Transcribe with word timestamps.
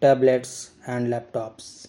tablets 0.00 0.70
and 0.86 1.08
laptops, 1.08 1.88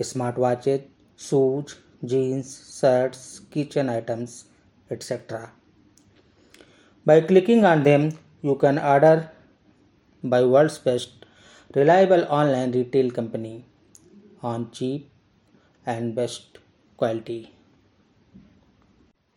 smartwatches, 0.00 0.82
shoes, 1.16 1.76
jeans, 2.04 2.78
shirts, 2.80 3.40
kitchen 3.50 3.88
items, 3.88 4.44
etc. 4.90 5.50
By 7.04 7.20
clicking 7.20 7.64
on 7.64 7.82
them, 7.82 8.18
you 8.42 8.56
can 8.56 8.78
order 8.78 9.30
by 10.22 10.44
world's 10.44 10.78
best 10.78 11.26
reliable 11.74 12.24
online 12.28 12.72
retail 12.72 13.10
company 13.10 13.64
on 14.42 14.70
cheap 14.70 15.10
and 15.86 16.14
best 16.14 16.58
quality. 16.96 17.52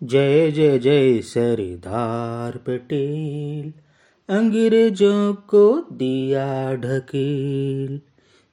जय 0.03 0.51
जय 0.51 0.77
जय 0.79 1.21
सरदार 1.29 2.57
पटेल 2.67 3.71
अंग्रेज़ों 4.28 5.34
को 5.34 5.86
दिया 5.92 6.74
ढकेल। 6.74 8.00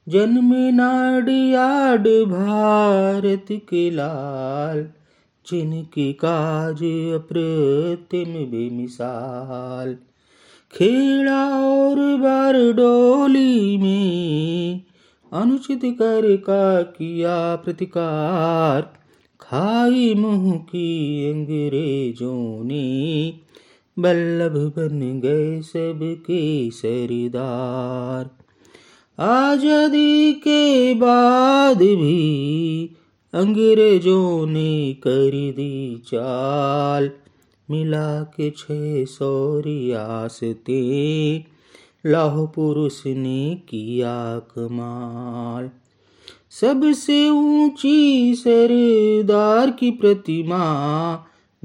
जन्म 0.09 0.53
नाडियाड 0.53 2.07
भारत 2.07 3.45
के 3.51 3.91
लाल। 3.91 4.87
जिनकी 5.51 6.13
काज 6.13 6.77
अप्रतिम 7.13 8.33
बेमिसाल। 8.33 9.95
खेड़ा 10.73 11.59
और 11.59 11.95
बारडोली 11.95 13.77
में 13.77 14.81
अनुचित 15.33 15.81
कर 15.83 16.35
का 16.35 16.81
किया 16.81 17.55
प्रतिकार। 17.55 18.81
खाई 19.39 20.13
मुँह 20.13 20.55
की 20.55 21.25
अंग्रेज़ों 21.31 22.63
ने 22.63 23.33
बल्लभ 23.99 24.53
बन 24.77 25.21
गए 25.25 25.61
सबके 25.61 26.71
सरदार। 26.71 28.29
आज़ादी 29.21 30.33
के 30.33 30.93
बाद 30.93 31.77
भी 31.77 32.89
अंग्रेज़ों 33.33 34.47
ने 34.47 34.93
कर 34.93 35.31
दी 35.31 36.03
चाल। 36.07 37.11
मिला 37.71 38.23
के 38.23 38.49
छह 38.49 39.05
सौ 39.05 39.59
रियासते 39.59 40.81
लाह 42.05 42.45
पुरुष 42.45 43.05
ने 43.05 43.55
किया 43.69 44.39
कमाल। 44.39 45.69
सबसे 46.61 47.29
ऊँची 47.29 48.35
सरदार 48.35 49.71
की 49.71 49.91
प्रतिमा 49.91 50.63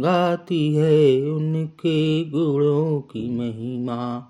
गाती 0.01 0.75
है 0.75 1.31
उनके 1.31 2.25
गुणों 2.25 3.01
की 3.01 3.31
महिमा। 3.31 4.27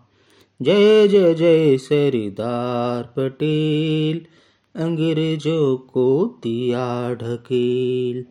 जय 0.62 1.08
जय 1.08 1.34
जय 1.34 1.78
सरदार 1.78 3.02
पटेल, 3.02 4.26
अंग्रेज़ों 4.82 5.76
को 5.76 6.38
दिया 6.42 7.14
ढकेल। 7.14 8.24